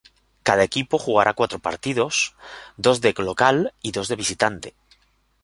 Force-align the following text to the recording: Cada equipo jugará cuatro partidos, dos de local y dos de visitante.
Cada 0.47 0.63
equipo 0.69 0.97
jugará 1.05 1.31
cuatro 1.35 1.59
partidos, 1.67 2.15
dos 2.85 2.97
de 3.03 3.11
local 3.29 3.57
y 3.87 3.89
dos 3.95 4.07
de 4.07 4.15
visitante. 4.23 4.69